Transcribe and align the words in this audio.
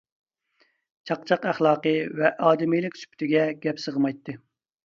چاقچاق 1.11 1.45
ئەخلاقى 1.51 1.93
ۋە 2.21 2.31
ئادىمىيلىك 2.47 2.99
سۈپىتىگە 3.03 3.47
گەپ 3.67 3.85
سىغمايتتى. 3.87 4.39